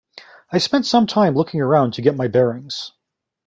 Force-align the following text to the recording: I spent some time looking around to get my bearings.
I 0.51 0.57
spent 0.57 0.87
some 0.87 1.05
time 1.05 1.35
looking 1.35 1.61
around 1.61 1.93
to 1.93 2.01
get 2.01 2.15
my 2.17 2.27
bearings. 2.27 2.91